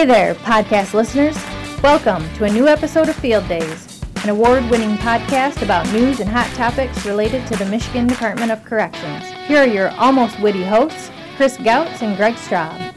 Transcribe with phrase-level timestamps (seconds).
[0.00, 1.36] Hey there, podcast listeners.
[1.82, 6.30] Welcome to a new episode of Field Days, an award winning podcast about news and
[6.30, 9.26] hot topics related to the Michigan Department of Corrections.
[9.46, 12.94] Here are your almost witty hosts, Chris Gautz and Greg Straub.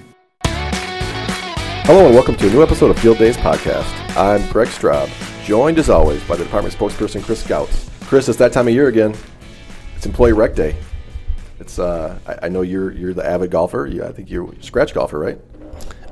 [1.83, 3.91] Hello and welcome to a new episode of Field Days podcast.
[4.15, 5.09] I'm Greg Straub,
[5.43, 7.89] joined as always by the department spokesperson Chris Gautz.
[8.07, 9.13] Chris, it's that time of year again.
[9.97, 10.77] It's Employee Rec Day.
[11.59, 13.87] It's uh, I, I know you're you're the avid golfer.
[13.87, 15.37] You, I think you're a scratch golfer, right?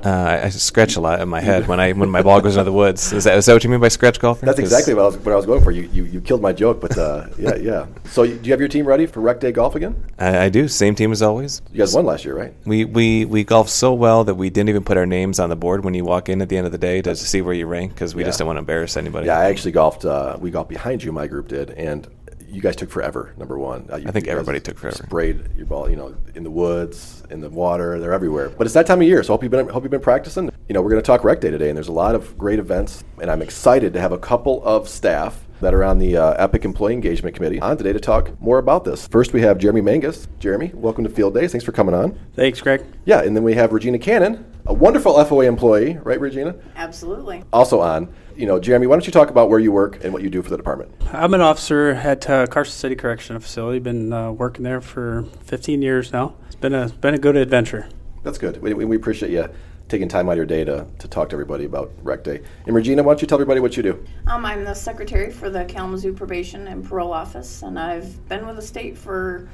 [0.04, 2.56] Uh, I, I scratch a lot in my head when I when my ball goes
[2.58, 3.14] into the woods.
[3.14, 4.46] Is that, is that what you mean by scratch golfer?
[4.46, 5.72] That's exactly what I was what I was going for.
[5.72, 7.86] You you, you killed my joke, but uh, yeah yeah.
[8.06, 10.04] So you, do you have your team ready for Rec Day golf again?
[10.18, 10.68] I, I do.
[10.68, 11.62] Same team as always.
[11.72, 12.54] You guys won last year, right?
[12.66, 15.56] We we we golfed so well that we didn't even put our names on the
[15.56, 17.68] board when you walk in at the end of the day to see where you
[17.68, 18.30] rank because we Yeah.
[18.30, 19.28] just don't want to embarrass anybody.
[19.28, 20.06] Yeah, I actually golfed.
[20.06, 21.12] Uh, we golfed behind you.
[21.12, 22.08] My group did, and
[22.52, 23.34] you guys took forever.
[23.38, 25.04] Number one, uh, you, I think you everybody took forever.
[25.04, 28.00] Sprayed your ball, you know, in the woods, in the water.
[28.00, 28.50] They're everywhere.
[28.50, 30.52] But it's that time of year, so hope you've been hope you've been practicing.
[30.68, 32.60] You know, we're going to talk Rec Day today, and there's a lot of great
[32.60, 36.34] events, and I'm excited to have a couple of staff that are on the uh,
[36.34, 39.08] Epic Employee Engagement Committee on today to talk more about this.
[39.08, 40.28] First, we have Jeremy Mangus.
[40.40, 41.52] Jeremy, welcome to Field Days.
[41.52, 42.20] Thanks for coming on.
[42.36, 42.84] Thanks, Greg.
[43.06, 46.56] Yeah, and then we have Regina Cannon, a wonderful FOA employee, right, Regina?
[46.76, 47.44] Absolutely.
[47.54, 48.12] also on.
[48.42, 50.42] You know, Jeremy, why don't you talk about where you work and what you do
[50.42, 50.92] for the department?
[51.14, 53.78] I'm an officer at uh, Carson City Correctional Facility.
[53.78, 56.34] Been uh, working there for 15 years now.
[56.48, 57.88] It's been a been a good adventure.
[58.24, 58.60] That's good.
[58.60, 59.48] We, we appreciate you
[59.90, 62.42] taking time out of your day to, to talk to everybody about Rec Day.
[62.66, 64.04] And Regina, why don't you tell everybody what you do?
[64.26, 68.56] Um, I'm the secretary for the Kalamazoo Probation and Parole Office, and I've been with
[68.56, 69.48] the state for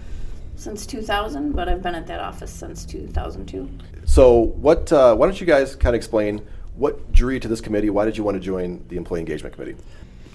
[0.55, 3.69] since 2000, but I've been at that office since 2002.
[4.05, 4.89] So, what?
[4.93, 6.41] Uh, why don't you guys kind of explain
[6.77, 7.89] what drew you to this committee?
[7.89, 9.75] Why did you want to join the Employee Engagement Committee?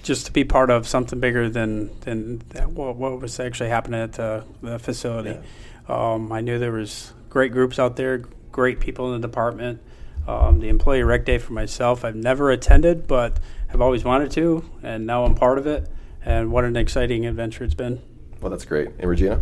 [0.03, 4.01] Just to be part of something bigger than than that, what, what was actually happening
[4.01, 5.39] at the, the facility.
[5.87, 8.19] Um, I knew there was great groups out there,
[8.51, 9.81] great people in the department.
[10.27, 14.63] Um, the employee rec day for myself, I've never attended, but have always wanted to,
[14.81, 15.89] and now I'm part of it.
[16.23, 18.01] And what an exciting adventure it's been.
[18.39, 18.89] Well, that's great.
[18.99, 19.41] And Regina?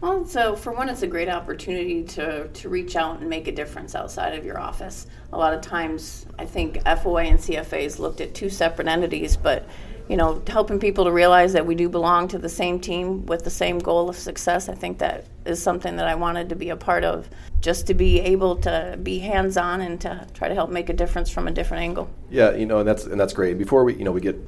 [0.00, 3.52] Well, so for one, it's a great opportunity to, to reach out and make a
[3.52, 5.06] difference outside of your office.
[5.32, 9.66] A lot of times, I think FOA and CFAs looked at two separate entities, but
[10.08, 13.42] you know, helping people to realize that we do belong to the same team with
[13.42, 14.68] the same goal of success.
[14.68, 17.28] I think that is something that I wanted to be a part of,
[17.60, 21.28] just to be able to be hands-on and to try to help make a difference
[21.28, 22.08] from a different angle.
[22.30, 23.58] Yeah, you know, and that's and that's great.
[23.58, 24.38] Before we, you know, we get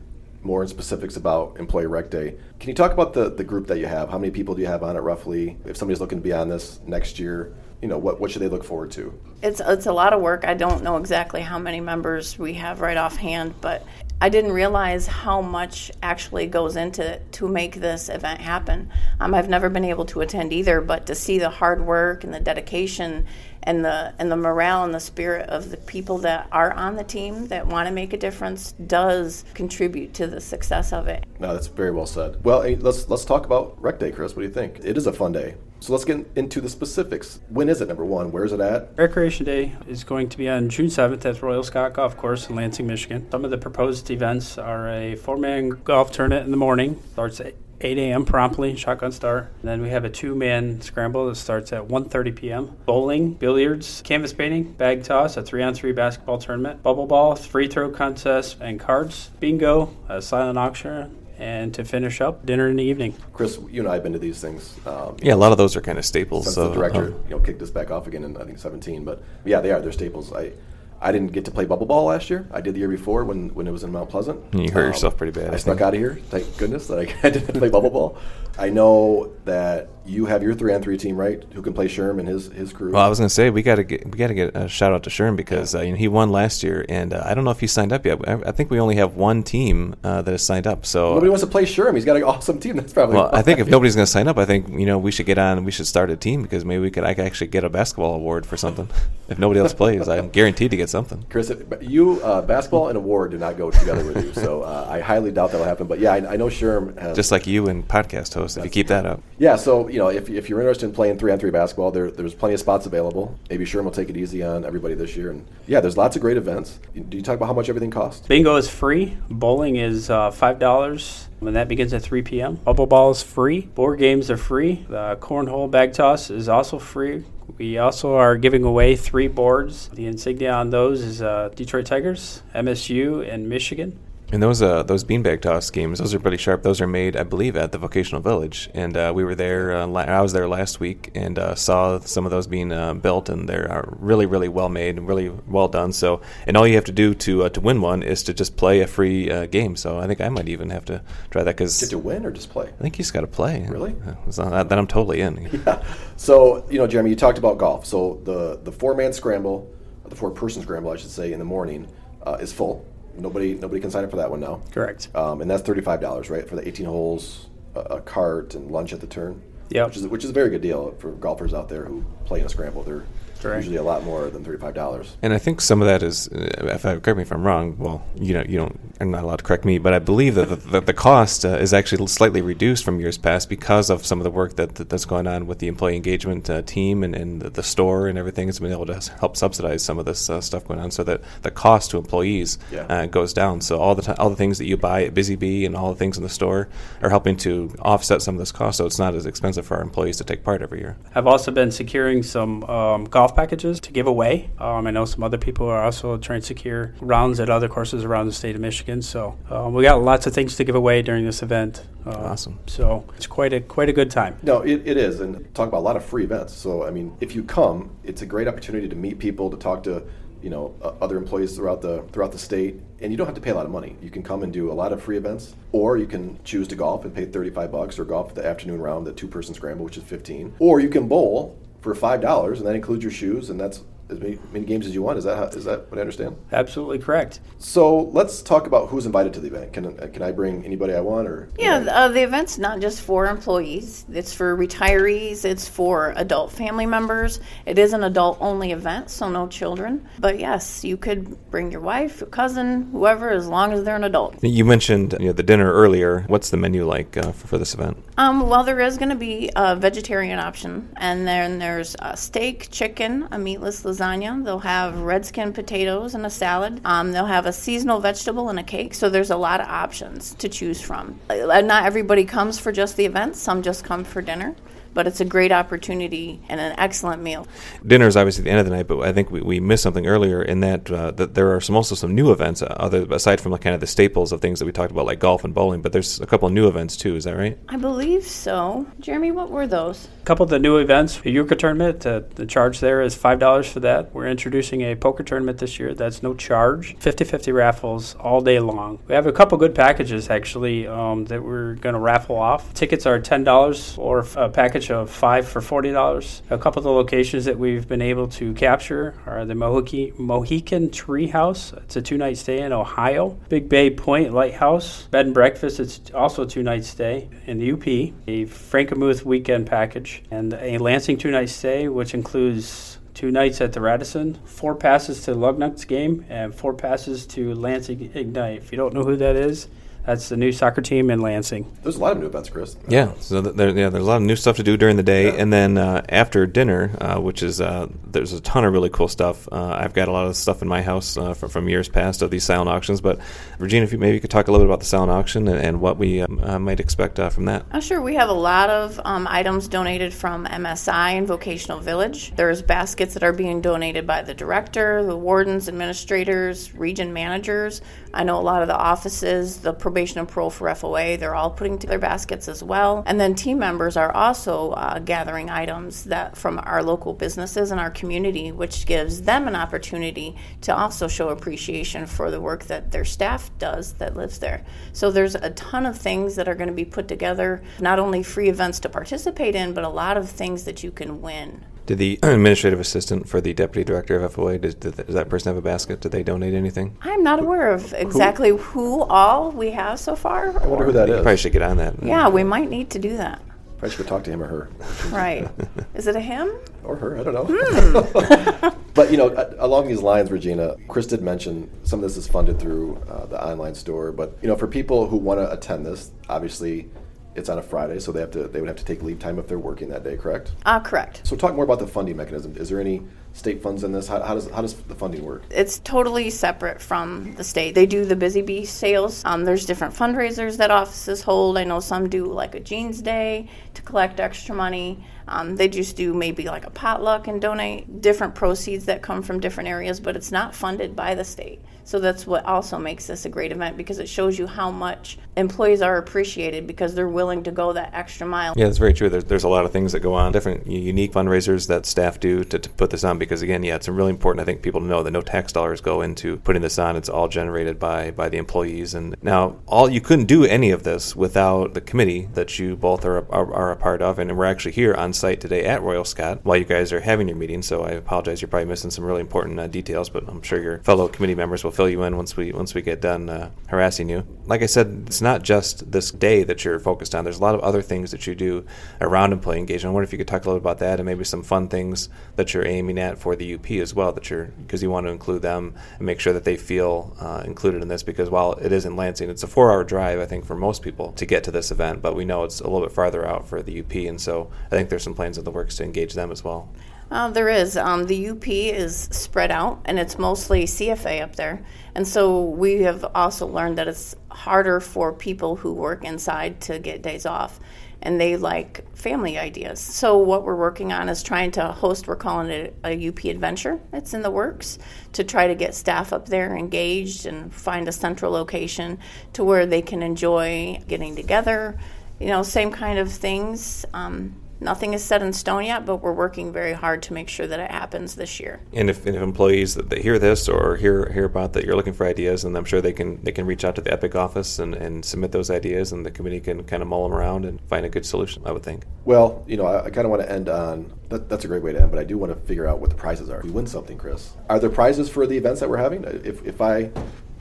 [0.43, 3.79] more in specifics about Employee Rec Day, can you talk about the the group that
[3.79, 4.09] you have?
[4.09, 5.57] How many people do you have on it roughly?
[5.65, 8.49] If somebody's looking to be on this next year, you know, what what should they
[8.49, 9.13] look forward to?
[9.43, 10.45] It's it's a lot of work.
[10.45, 13.87] I don't know exactly how many members we have right offhand, but
[14.21, 18.91] I didn't realize how much actually goes into to make this event happen.
[19.21, 22.35] Um, I've never been able to attend either, but to see the hard work and
[22.35, 23.27] the dedication
[23.63, 27.05] and the and the morale and the spirit of the people that are on the
[27.05, 31.25] team that want to make a difference does contribute to the success of it.
[31.39, 32.45] No, that's very well said.
[32.45, 34.35] Well, let's let's talk about Rec Day, Chris.
[34.35, 34.81] What do you think?
[34.83, 35.55] It is a fun day.
[35.81, 37.41] So let's get into the specifics.
[37.49, 37.89] When is it?
[37.89, 38.91] Number one, where is it at?
[38.97, 42.57] Recreation Day is going to be on June 7th at Royal Scot Golf Course in
[42.57, 43.31] Lansing, Michigan.
[43.31, 47.55] Some of the proposed events are a four-man golf tournament in the morning, starts at
[47.81, 48.25] 8 a.m.
[48.25, 49.53] promptly, shotgun start.
[49.61, 52.77] And then we have a two-man scramble that starts at 1:30 p.m.
[52.87, 58.57] Bowling, billiards, canvas painting, bag toss, a three-on-three basketball tournament, bubble ball, free throw contest,
[58.61, 63.15] and cards, bingo, a silent auction, and to finish up, dinner in the evening.
[63.33, 64.77] Chris, you and I have been to these things.
[64.87, 66.45] Um, Yeah, a lot of those are kind of staples.
[66.45, 68.59] since so, the director, uh, you know, kicked us back off again in I think
[68.59, 69.05] 17.
[69.05, 69.81] But yeah, they are.
[69.81, 70.33] They're staples.
[70.33, 70.53] I
[71.01, 72.49] I didn't get to play bubble ball last year.
[72.53, 74.41] I did the year before when, when it was in Mount Pleasant.
[74.53, 76.19] Um, You hurt yourself pretty bad, I, I snuck out of here.
[76.29, 78.19] Thank goodness that I, I didn't play bubble ball.
[78.59, 81.45] I know that you have your three on three team, right?
[81.53, 82.93] Who can play Sherm and his his crew.
[82.93, 84.69] Well, I was going to say we got to get we got to get a
[84.69, 87.35] shout out to Sherm because uh, you know, he won last year, and uh, I
[87.35, 88.27] don't know if he signed up yet.
[88.27, 90.87] I, I think we only have one team uh, that has signed up.
[90.87, 91.95] So Nobody wants to play Sherm.
[91.95, 92.77] He's got an awesome team.
[92.77, 93.17] That's probably.
[93.17, 95.27] Well, I think if nobody's going to sign up, I think you know we should
[95.27, 95.65] get on.
[95.65, 97.05] We should start a team because maybe we could.
[97.05, 98.89] I could actually get a basketball award for something.
[99.29, 101.25] if nobody else plays, I'm guaranteed to get something.
[101.29, 105.01] Chris, you uh, basketball and award do not go together with you, so uh, I
[105.01, 105.87] highly doubt that'll happen.
[105.87, 108.71] But yeah, I, I know Sherm has Just like you and podcast host, if you
[108.71, 109.23] keep that up.
[109.39, 112.11] Yeah, so you know, if, if you're interested in playing three on three basketball, there,
[112.11, 113.39] there's plenty of spots available.
[113.51, 116.23] Maybe Sherm will take it easy on everybody this year, and yeah, there's lots of
[116.23, 116.81] great events.
[116.95, 118.27] Do you talk about how much everything costs?
[118.27, 119.17] Bingo is free.
[119.31, 122.57] Bowling is uh, five dollars, and that begins at 3 p.m.
[122.57, 123.63] Bubble ball is free.
[123.63, 124.87] Board games are free.
[124.89, 127.25] The cornhole bag toss is also free.
[127.57, 129.89] We also are giving away three boards.
[129.89, 133.99] The insignia on those is uh, Detroit Tigers, MSU, and Michigan.
[134.31, 136.63] And those uh, those beanbag toss games, those are pretty sharp.
[136.63, 139.75] Those are made, I believe, at the vocational village, and uh, we were there.
[139.75, 142.93] Uh, la- I was there last week and uh, saw some of those being uh,
[142.93, 145.95] built, and they're uh, really, really well made and really well done.
[145.95, 148.59] So, and all you have to do to uh, to win one is to just
[148.59, 149.77] play a free uh, game.
[149.77, 152.51] So, I think I might even have to try that because to win or just
[152.51, 152.67] play?
[152.67, 153.67] I think you just got to play.
[153.67, 153.93] Really?
[154.27, 155.39] That, that I'm totally in.
[155.67, 155.83] Yeah.
[156.17, 157.87] So, you know, Jeremy, you talked about golf.
[157.87, 159.73] So the the four man scramble,
[160.05, 161.89] the four person scramble, I should say, in the morning,
[162.27, 162.85] uh, is full.
[163.19, 164.61] Nobody nobody can sign up for that one now.
[164.73, 165.09] Correct.
[165.15, 168.71] Um, and that's thirty five dollars, right, for the eighteen holes, a, a cart, and
[168.71, 169.43] lunch at the turn.
[169.71, 169.87] Yep.
[169.89, 172.47] Which is which is a very good deal for golfers out there who play in
[172.47, 172.83] a scramble.
[172.83, 173.05] They're
[173.41, 173.59] Correct.
[173.59, 175.17] usually a lot more than thirty five dollars.
[175.21, 177.77] And I think some of that is, uh, if I correct me if I'm wrong.
[177.79, 180.49] Well, you know, you don't, are not allowed to correct me, but I believe that
[180.49, 184.19] the, that the cost uh, is actually slightly reduced from years past because of some
[184.19, 187.15] of the work that, that that's going on with the employee engagement uh, team and,
[187.15, 190.29] and the, the store and everything has been able to help subsidize some of this
[190.29, 192.83] uh, stuff going on, so that the cost to employees Yeah.
[192.89, 193.61] uh, goes down.
[193.61, 195.91] So all the ti all the things that you buy at Busy Bee and all
[195.93, 196.69] the things in the store
[197.03, 199.83] are helping to offset some of this cost, so it's not as expensive for our
[199.83, 200.97] employees to take part every year.
[201.15, 204.51] I've also been securing some um, golf packages to give away.
[204.59, 208.05] Um, I know some other people are also trying to secure rounds at other courses
[208.05, 208.88] around the state of Michigan.
[208.89, 211.87] So um, we got lots of things to give away during this event.
[212.07, 212.59] Uh, Awesome.
[212.67, 214.39] So it's quite a quite a good time.
[214.43, 216.55] No, it, it is, and talk about a lot of free events.
[216.55, 219.83] So, I mean, if you come, it's a great opportunity to meet people, to talk
[219.85, 220.03] to,
[220.43, 223.41] you know, uh, other employees throughout the throughout the state, and you don't have to
[223.43, 223.97] pay a lot of money.
[224.03, 226.77] You can come and do a lot of free events, or you can choose to
[226.77, 229.85] golf and pay thirty five bucks, or golf the afternoon round, the two person scramble,
[229.85, 233.51] which is fifteen, or you can bowl for five dollars, and that includes your shoes,
[233.51, 235.19] and that's as many, many games as you want.
[235.19, 236.37] Is that how, is that what I understand?
[236.53, 237.41] Absolutely correct.
[237.59, 239.73] So let's talk about who's invited to the event.
[239.73, 243.03] Can uh, can I bring anybody I want, or Yeah, uh, the event's not just
[243.03, 244.07] for employees.
[244.13, 245.45] It's for retirees.
[245.45, 247.41] It's for adult family members.
[247.67, 250.09] It is an adult-only event, so no children.
[250.19, 254.05] But yes, you could bring your wife, your cousin, whoever, as long as they're an
[254.05, 254.37] adult.
[254.43, 256.25] You mentioned you know, the dinner earlier.
[256.29, 258.03] What's the menu like uh, for, for this event?
[258.17, 262.69] Um, well, there is going to be a vegetarian option, and then there's a steak,
[262.71, 263.98] chicken, a meatless lasagna.
[263.99, 266.81] They'll have red skin potatoes and a salad.
[266.85, 268.95] Um, they'll have a seasonal vegetable and a cake.
[268.95, 271.19] So there's a lot of options to choose from.
[271.29, 273.37] Uh, Not everybody comes for just the event.
[273.37, 274.55] Some just come for dinner.
[274.95, 277.47] But it's a great opportunity and an excellent meal.
[277.87, 280.07] dinner is obviously the end of the night, but I think we, we missed something
[280.07, 283.41] earlier in that uh, that there are some also some new events uh, other aside
[283.41, 285.55] from like kind of the staples of things that we talked about like golf and
[285.55, 285.83] bowling.
[285.83, 287.17] But there's a couple of new events too.
[287.17, 287.59] Is that right?
[287.69, 288.87] I believe so.
[289.01, 290.09] Jeremy, what were those?
[290.23, 293.67] A couple of the new events, the Euchre tournament, uh, the charge there is $5
[293.67, 294.15] for that.
[294.15, 295.95] We're introducing a poker tournament this year.
[295.95, 296.97] That's no charge.
[296.99, 298.99] 50 50 raffles all day long.
[299.09, 302.73] We have a couple good packages actually um, that we're going to raffle off.
[302.75, 306.43] Tickets are $10 or a package of five for $40.
[306.51, 310.91] A couple of the locations that we've been able to capture are the Mohican, Mohican
[310.91, 311.73] Tree House.
[311.73, 313.39] It's a two night stay in Ohio.
[313.49, 315.03] Big Bay Point Lighthouse.
[315.11, 315.81] Bed and breakfast.
[315.81, 317.87] It's also a two night stay in the UP.
[318.29, 323.73] A Frankenmuth weekend package and a Lansing two night stay, which includes two nights at
[323.73, 328.59] the Radisson, four passes to the Lugnuts game, and four passes to Lansing Ignite.
[328.59, 329.67] If you don't know who that is,
[330.09, 331.71] that's the new soccer team in Lansing.
[331.83, 332.77] there's a lot of new events, Chris.
[332.89, 333.13] Yeah.
[333.21, 335.35] So there, yeah, there's a lot of new stuff to do during the day, Yeah.
[335.43, 339.09] and then uh, after dinner, uh, which is uh, there's a ton of really cool
[339.09, 339.47] stuff.
[339.53, 342.23] Uh, I've got a lot of stuff in my house uh, from, from years past
[342.23, 343.03] of these silent auctions.
[343.03, 343.21] But
[343.59, 345.59] Regina, if you maybe you could talk a little bit about the silent auction and,
[345.61, 347.67] and what we um, uh, might expect uh, from that.
[347.75, 348.01] Oh, sure.
[348.01, 352.35] We have a lot of um, items donated from MSI and Vocational Village.
[352.35, 357.83] There's baskets that are being donated by the director, the wardens, administrators, region managers.
[358.15, 361.51] I know a lot of the offices, the probation and parole for FOA, they're all
[361.51, 363.03] putting together baskets as well.
[363.07, 367.81] And then team members are also uh, gathering items that from our local businesses and
[367.81, 372.91] our community, which gives them an opportunity to also show appreciation for the work that
[372.91, 374.65] their staff does that lives there.
[374.93, 378.23] So there's a ton of things that are going to be put together, not only
[378.23, 381.65] free events to participate in, but a lot of things that you can win.
[381.89, 385.57] Did the administrative assistant for the deputy director of FOA does, does that person have
[385.57, 386.03] a basket?
[386.03, 386.95] Did they donate anything?
[387.01, 390.51] I'm not aware of exactly who all we have so far.
[390.63, 391.23] I wonder who that You is.
[391.23, 391.95] probably should get on that.
[392.03, 393.41] Yeah, we might need to do that.
[393.79, 394.71] Probably should talk to him or her.
[395.11, 395.49] Right.
[395.95, 396.51] Is it a him?
[396.85, 397.19] or her.
[397.19, 398.73] I don't know.
[398.95, 402.59] but you know, along these lines, Regina, Chris did mention some of this is funded
[402.59, 404.13] through uh, the online store.
[404.13, 406.91] But you know, for people who want to attend this, obviously,
[407.39, 409.39] it's on a Friday, so they have to they would have to take leave time
[409.39, 410.17] if they're working that day.
[410.17, 410.53] Correct.
[410.67, 411.21] Uh, correct.
[411.25, 412.57] So talk more about the funding mechanism.
[412.57, 413.03] Is there any
[413.33, 414.09] state funds in this?
[414.09, 415.45] How, how, does how does the funding work?
[415.51, 417.75] It's totally separate from the state.
[417.75, 419.23] They do the Busy Bee sales.
[419.25, 421.57] Um, there's different fundraisers that offices hold.
[421.57, 425.05] I know some do like a jeans day to collect extra money.
[425.29, 429.41] Um, they just do maybe like a potluck and donate different proceeds that come from
[429.41, 431.61] different areas, but it's not funded by the state.
[431.89, 435.17] So that's what also makes this a great event because it shows you how much
[435.39, 438.53] employees are appreciated because they're willing to go that extra mile.
[438.59, 439.09] Yeah, that's very true.
[439.09, 442.45] There's, there's a lot of things that go on, different unique fundraisers that staff do
[442.45, 444.87] to, to put this on because, again, yeah, it's really important, I think, people to
[444.87, 446.95] know that no tax dollars go into putting this on.
[446.95, 448.93] It's all generated by, by the employees.
[448.93, 453.07] And now, all you couldn't do any of this without the committee that you both
[453.07, 454.19] are, are, are a part of.
[454.19, 457.29] And we're actually here on site today at Royal Scot while you guys are having
[457.29, 457.63] your meeting.
[457.63, 458.43] So I apologize.
[458.43, 461.65] You're probably missing some really important uh, details, but I'm sure your fellow committee members
[461.65, 464.27] will fill you in once we once we get done uh, harassing you.
[464.47, 467.23] Like I said, it's not just this day that you're focused on.
[467.23, 468.67] There's a lot of other things that you do
[469.01, 469.93] around employee engagement.
[469.93, 472.09] I wonder if you could talk a little about that and maybe some fun things
[472.35, 474.11] that you're aiming at for the UP as well.
[474.11, 477.45] That you're because you want to include them and make sure that they feel uh,
[477.47, 478.03] included in this.
[478.03, 481.13] Because while it is in Lansing, it's a four-hour drive I think for most people
[481.13, 483.63] to get to this event, but we know it's a little bit farther out for
[483.63, 486.33] the UP, and so I think there's some plans in the works to engage them
[486.33, 486.69] as well.
[487.11, 487.77] Uh, there is.
[487.77, 491.65] Um, the UP is spread out, and it's mostly CFA up there.
[491.95, 496.79] And so we have also learned that it's harder for people who work inside to
[496.79, 497.61] get days off,
[498.03, 499.81] and they like family ideas.
[499.81, 502.07] So what we're working on is trying to host.
[502.07, 503.81] We're calling it a UP adventure.
[503.93, 504.79] It's in the works
[505.15, 508.99] to try to get staff up there engaged and find a central location
[509.33, 511.79] to where they can enjoy getting together.
[512.21, 513.87] You know, same kind of things.
[513.95, 517.47] Um, nothing is set in stone yet, but we're working very hard to make sure
[517.47, 518.61] that it happens this year.
[518.73, 521.93] And if, if employees that they hear this or hear hear about that you're looking
[521.93, 524.59] for ideas, and I'm sure they can they can reach out to the Epic office
[524.59, 527.61] and, and submit those ideas, and the committee can kind of mull them around and
[527.63, 528.43] find a good solution.
[528.45, 528.85] I would think.
[529.05, 531.63] Well, you know, I, I kind of want to end on that, that's a great
[531.63, 533.41] way to end, but I do want to figure out what the prizes are.
[533.41, 534.35] If you win something, Chris.
[534.49, 536.05] Are there prizes for the events that we're having?
[536.05, 536.91] If, if I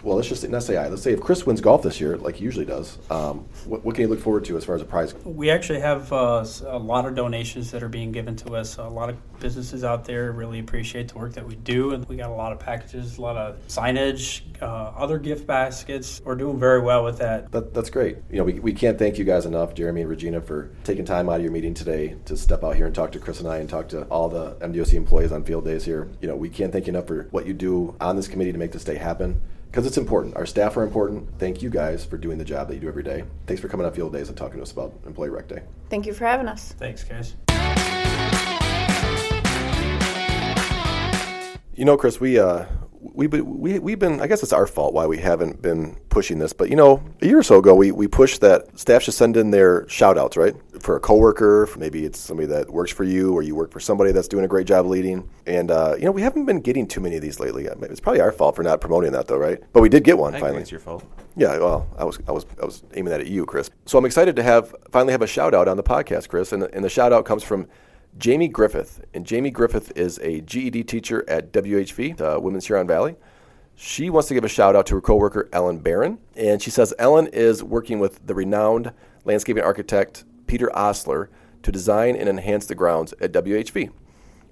[0.08, 0.88] well, let's just not say I.
[0.88, 3.94] Let's say if Chris wins golf this year, like he usually does, um, what, what,
[3.94, 5.14] can you look forward to as far as a prize?
[5.26, 8.78] We actually have uh, a lot of donations that are being given to us.
[8.78, 12.16] A lot of businesses out there really appreciate the work that we do, and we
[12.16, 16.22] got a lot of packages, a lot of signage, uh, other gift baskets.
[16.24, 17.52] We're doing very well with that.
[17.52, 17.74] that.
[17.74, 18.16] That's great.
[18.32, 21.28] You know, we, we can't thank you guys enough, Jeremy and Regina, for taking time
[21.28, 23.58] out of your meeting today to step out here and talk to Chris and I
[23.58, 26.08] and talk to all the MDOC employees on field days here.
[26.22, 28.58] You know, we can't thank you enough for what you do on this committee to
[28.58, 29.42] make this day happen
[29.78, 30.36] because it's important.
[30.36, 31.30] Our staff are important.
[31.38, 33.26] Thank you guys for doing the job that you do every day.
[33.46, 35.62] Thanks for coming on Field Days and talking to us about Employee Rec Day.
[35.92, 36.74] Thank you for having us.
[36.80, 37.36] Thanks, guys.
[41.76, 42.66] You know, Chris, we uh,
[43.00, 44.20] we we we've been.
[44.20, 46.54] I guess it's our fault why we haven't been pushing this.
[46.54, 49.38] But you know, a year or so ago, we, we pushed that staff should send
[49.38, 50.56] in their shout outs, right?
[50.82, 53.80] For a coworker, for maybe it's somebody that works for you, or you work for
[53.80, 55.30] somebody that's doing a great job leading.
[55.46, 57.66] And uh, you know, we haven't been getting too many of these lately.
[57.66, 59.60] It's probably our fault for not promoting that, though, right?
[59.74, 60.62] But we did get one I finally.
[60.62, 61.04] It's your fault.
[61.36, 63.70] Yeah, well, I was I was I was aiming that at you, Chris.
[63.86, 66.52] So I'm excited to have finally have a shout out on the podcast, Chris.
[66.52, 67.68] And, and the shout out comes from
[68.18, 69.06] Jamie Griffith.
[69.14, 73.16] And Jamie Griffith is a GED teacher at WHV, uh, Women's Huron Valley.
[73.76, 76.18] She wants to give a shout out to her coworker, Ellen Barron.
[76.36, 78.92] And she says Ellen is working with the renowned
[79.24, 81.30] landscaping architect Peter Osler
[81.64, 83.92] to design and enhance the grounds at WHV.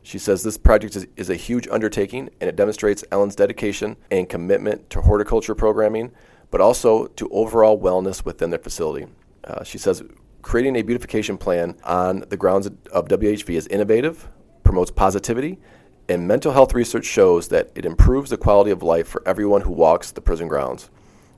[0.04, 4.30] She says this project is, is a huge undertaking and it demonstrates Ellen's dedication and
[4.30, 6.12] commitment to horticulture programming,
[6.52, 9.08] but also to overall wellness within their facility.
[9.44, 10.04] Uh, she says
[10.42, 14.28] creating a beautification plan on the grounds of WHV is innovative,
[14.64, 15.58] promotes positivity,
[16.08, 19.72] and mental health research shows that it improves the quality of life for everyone who
[19.72, 20.92] walks the prison grounds.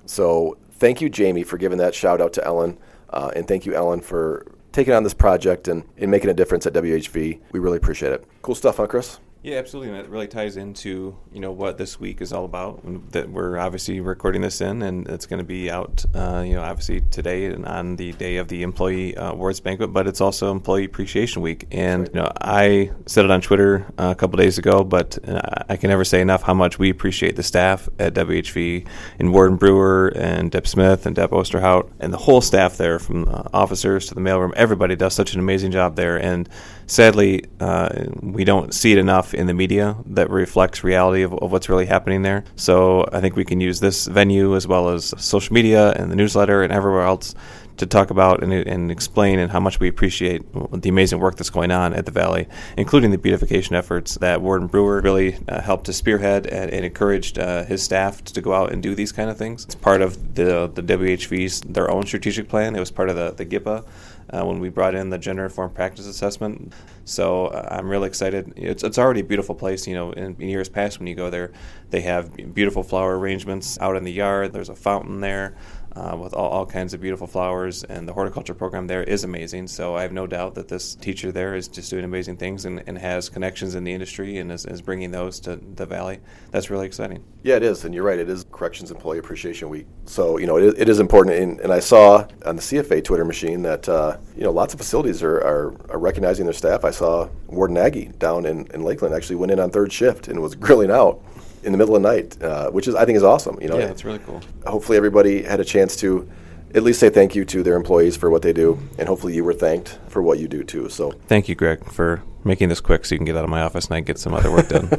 [0.05, 2.77] So, thank you, Jamie, for giving that shout out to Ellen.
[3.09, 6.65] Uh, and thank you, Ellen, for taking on this project and, and making a difference
[6.65, 7.39] at WHV.
[7.51, 8.25] We really appreciate it.
[8.41, 9.19] Cool stuff, huh, Chris?
[9.47, 9.93] Yeah, absolutely.
[9.93, 12.81] And it really ties into you know what this week is all about.
[13.13, 16.61] That we're obviously recording this in, and it's going to be out uh, you know
[16.61, 19.93] obviously today and on the day of the employee uh, awards banquet.
[19.93, 24.09] But it's also Employee Appreciation Week, and you know I said it on Twitter uh,
[24.11, 25.39] a couple days ago, but uh,
[25.69, 28.85] I can never say enough how much we appreciate the staff at WHV
[29.17, 33.29] and Warden Brewer and Deb Smith and Deb Osterhout and the whole staff there, from
[33.53, 34.51] officers to the mailroom.
[34.55, 36.49] Everybody does such an amazing job there, and
[36.85, 41.51] sadly, uh, we don't see it enough in the media that reflects reality of, of,
[41.51, 42.43] what's really happening there.
[42.55, 46.15] So I think we can use this venue as well as social media and the
[46.15, 47.35] newsletter and everywhere else
[47.77, 50.41] to talk about and, and explain and how much we appreciate
[50.73, 54.67] the amazing work that's going on at the Valley, including the beautification efforts that Warden
[54.67, 58.71] Brewer really uh, helped to spearhead and, and encouraged uh, his staff to go out
[58.71, 59.65] and do these kind of things.
[59.65, 62.75] It's part of the the WHV's their own strategic plan.
[62.75, 63.85] It was part of the the GIPA
[64.29, 66.73] uh, when we brought in the gender informed practice assessment.
[67.05, 68.53] So uh, I'm really excited.
[68.55, 69.87] It's, it's already a beautiful place.
[69.87, 71.51] You know, in, in, years past when you go there,
[71.89, 74.53] they have beautiful flower arrangements out in the yard.
[74.53, 75.55] There's a fountain there
[75.97, 79.67] uh, with all, all, kinds of beautiful flowers, and the horticulture program there is amazing.
[79.67, 82.83] So I have no doubt that this teacher there is just doing amazing things and,
[82.85, 86.19] and has connections in the industry and is, is, bringing those to the valley.
[86.51, 87.23] That's really exciting.
[87.41, 88.19] Yeah, it is, and you're right.
[88.19, 91.35] It is Corrections Employee Appreciation Week, so you know it it is important.
[91.35, 94.79] And, and, I saw on the CFA Twitter machine that uh, you know lots of
[94.79, 96.85] facilities are, are, are, recognizing their staff.
[96.85, 100.41] I saw Warden Aggie down in, in Lakeland actually went in on third shift and
[100.41, 101.21] was grilling out
[101.67, 103.61] in the middle of the night, uh, which is I think is awesome.
[103.61, 104.41] You know, yeah, it's really cool.
[104.65, 106.27] Hopefully, everybody had a chance to
[106.73, 109.43] at least say thank you to their employees for what they do, and hopefully, you
[109.43, 110.89] were thanked for what you do too.
[110.89, 113.61] So, thank you, Greg, for making this quick so you can get out of my
[113.61, 114.89] office and I get some other work done.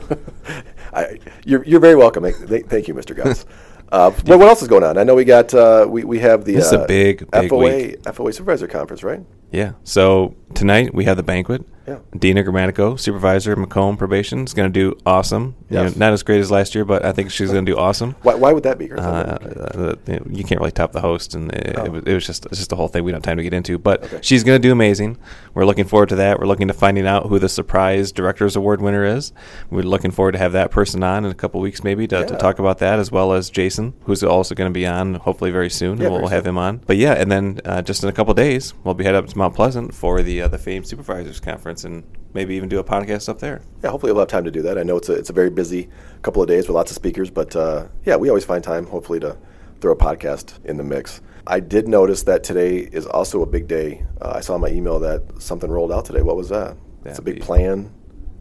[0.92, 2.22] I, you're, you're very welcome.
[2.24, 3.16] Thank you, Mr.
[3.16, 3.46] Gus.
[3.90, 4.98] Uh, what else is going on?
[4.98, 7.50] I know we got uh, we we have the this is a uh, big, big
[7.50, 8.02] FOA week.
[8.02, 9.24] FOA supervisor conference, right?
[9.50, 9.72] Yeah.
[9.84, 11.64] So tonight we have the banquet.
[11.86, 12.00] Yeah.
[12.18, 15.54] Dina Grammatico, supervisor, Macomb probation, is going to do awesome.
[15.70, 15.94] Yes.
[15.94, 17.78] You know, not as great as last year, but I think she's going to do
[17.78, 18.14] awesome.
[18.20, 18.92] Why, why would that be?
[18.92, 21.84] Uh, uh, you can't really top the host, and it, oh.
[21.86, 23.04] it, was, it was just it's just the whole thing.
[23.04, 24.18] We don't have time to get into, but okay.
[24.20, 25.16] she's going to do amazing.
[25.54, 26.38] We're looking forward to that.
[26.38, 29.32] We're looking to finding out who the surprise directors award winner is.
[29.70, 32.26] We're looking forward to have that person on in a couple weeks, maybe to, yeah.
[32.26, 35.50] to talk about that, as well as Jason, who's also going to be on hopefully
[35.50, 35.98] very soon.
[35.98, 36.82] Yeah, we'll, we'll have him on.
[36.86, 39.37] But yeah, and then uh, just in a couple days, we'll be headed up to
[39.38, 42.04] Mount Pleasant for the uh, the Fame Supervisors Conference and
[42.34, 43.62] maybe even do a podcast up there.
[43.82, 44.76] Yeah, hopefully we'll have time to do that.
[44.76, 45.88] I know it's a it's a very busy
[46.22, 49.20] couple of days with lots of speakers, but uh, yeah, we always find time, hopefully,
[49.20, 49.36] to
[49.80, 51.20] throw a podcast in the mix.
[51.46, 54.04] I did notice that today is also a big day.
[54.20, 56.20] Uh, I saw in my email that something rolled out today.
[56.20, 56.76] What was that?
[57.02, 57.90] That'd it's a big plan.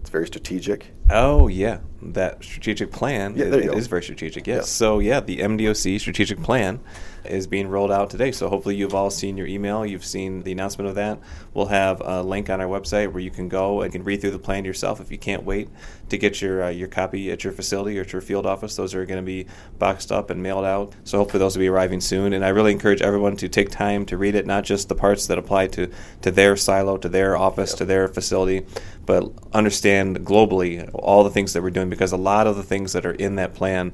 [0.02, 0.88] It's very strategic.
[1.10, 4.46] Oh yeah, that strategic plan yeah, is, is, very strategic.
[4.46, 4.58] Yes.
[4.58, 4.62] Yeah.
[4.64, 6.80] So yeah, the MDOC strategic plan
[7.26, 8.32] is being rolled out today.
[8.32, 9.86] So hopefully you've all seen your email.
[9.86, 11.20] You've seen the announcement of that.
[11.54, 14.32] We'll have a link on our website where you can go and can read through
[14.32, 15.70] the plan yourself if you can't wait
[16.10, 18.76] to get your uh, your copy at your facility or at your field office.
[18.76, 19.48] Those are going to be
[19.80, 20.94] boxed up and mailed out.
[21.04, 22.34] So hopefully those will be arriving soon.
[22.34, 25.28] And I really encourage everyone to take time to read it, not just the parts
[25.28, 25.90] that apply to
[26.22, 28.66] to their silo, to their office, to their facility,
[29.06, 32.94] but understand globally all the things that we're doing because a lot of the things
[32.94, 33.94] that are in that plan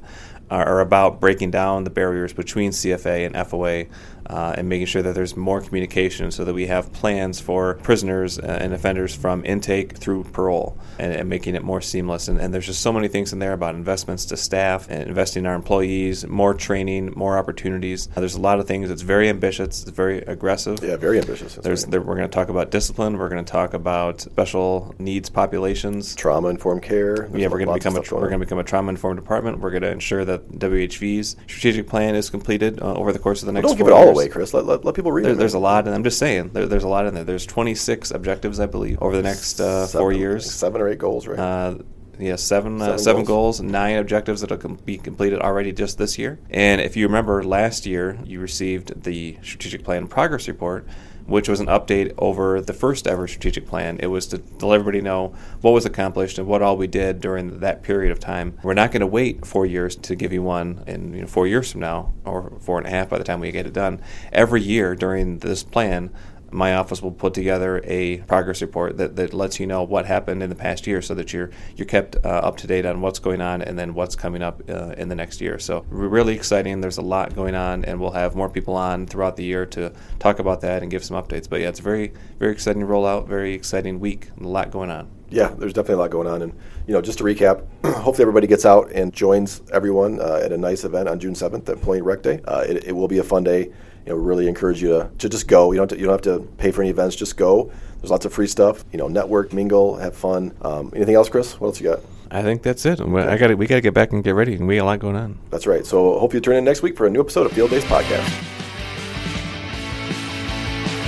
[0.50, 3.88] are about breaking down the barriers between CFA and FOA
[4.26, 8.38] uh, and making sure that there's more communication so that we have plans for prisoners
[8.38, 12.28] uh, and offenders from intake through parole and, and making it more seamless.
[12.28, 15.42] And, and, there's just so many things in there about investments to staff and investing
[15.42, 18.08] in our employees, more training, more opportunities.
[18.16, 18.90] Uh, there's a lot of things.
[18.90, 19.82] It's very ambitious.
[19.82, 20.78] It's very aggressive.
[20.82, 21.56] Yeah, very ambitious.
[21.56, 23.18] There's, there, we're going to talk about discipline.
[23.18, 27.16] We're going to talk about special needs populations, trauma informed care.
[27.16, 29.58] There's yeah, we're going to become a we're going to become a trauma informed department.
[29.58, 33.46] We're going to ensure that WHV's strategic plan is completed uh, over the course of
[33.46, 33.64] the next.
[33.64, 34.54] Well, don't give it all away, Chris.
[34.54, 35.36] Let, let, let people read there, it.
[35.36, 37.24] There's a lot, and I'm just saying there, there's a lot in there.
[37.24, 40.50] There's 26 objectives, I believe, over the next uh, seven, four years.
[40.52, 41.38] Seven or eight goals, right?
[41.38, 41.78] Uh,
[42.18, 43.60] yeah, seven, uh, seven, seven goals.
[43.60, 43.70] goals.
[43.72, 46.38] nine objectives that will com- be completed already just this year.
[46.50, 50.86] And if you remember, last year you received the strategic plan progress report,
[51.26, 53.98] which was an update over the first ever strategic plan.
[54.00, 57.60] It was to let everybody know what was accomplished and what all we did during
[57.60, 58.58] that period of time.
[58.62, 61.46] We're not going to wait four years to give you one, in you know, four
[61.46, 64.00] years from now, or four and a half by the time we get it done.
[64.32, 66.10] Every year during this plan,
[66.54, 70.40] my office will put together a progress report that, that lets you know what happened
[70.40, 73.18] in the past year so that you're you're kept uh, up to date on what's
[73.18, 75.58] going on and then what's coming up uh, in the next year.
[75.58, 76.80] So really exciting.
[76.80, 79.92] There's a lot going on and we'll have more people on throughout the year to
[80.20, 81.48] talk about that and give some updates.
[81.48, 85.10] But yeah, it's a very very exciting rollout, very exciting week, a lot going on.
[85.30, 86.52] Yeah, there's definitely a lot going on, and
[86.86, 90.56] you know, just to recap, hopefully everybody gets out and joins everyone uh, at a
[90.56, 92.40] nice event on June 7th at Employee Rec Day.
[92.46, 93.72] Uh, it, it will be a fun day
[94.06, 95.72] you know, really encourage you to, to just go.
[95.72, 97.72] You don't, to, you don't have to pay for any events, just go.
[98.00, 98.84] There's lots of free stuff.
[98.92, 100.54] You know, network, mingle, have fun.
[100.60, 101.58] Um, anything else, Chris?
[101.58, 102.00] What else you got?
[102.30, 103.00] I think that's it.
[103.00, 104.98] I got we got to get back and get ready, and we got a lot
[104.98, 105.38] going on.
[105.50, 105.86] That's right.
[105.86, 108.50] So hope you turn in next week for a new episode of Field Days Podcast.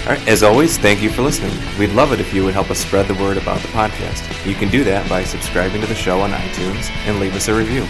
[0.07, 1.53] All right, as always, thank you for listening.
[1.81, 4.47] We'd love it if you would help us spread the word about the podcast.
[4.47, 7.55] You can do that by subscribing to the show on iTunes and leave us a
[7.55, 7.85] review.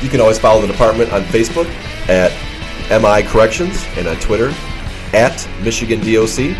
[0.00, 1.66] You can always follow the department on Facebook
[2.08, 2.32] at
[2.90, 4.52] MI Corrections and on Twitter
[5.12, 6.56] at Michigan DOC,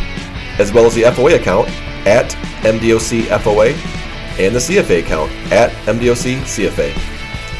[0.58, 1.68] as well as the FOA account
[2.06, 2.30] at
[2.62, 3.72] MDOC FOA
[4.38, 6.96] and the CFA account at MDOC CFA.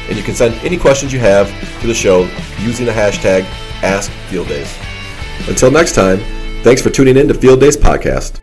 [0.08, 1.48] And you can send any questions you have
[1.80, 2.28] to the show
[2.60, 3.42] using the hashtag
[3.80, 5.48] AskFieldDays.
[5.48, 6.18] Until next time,
[6.62, 8.39] thanks for tuning in to Field Days Podcast.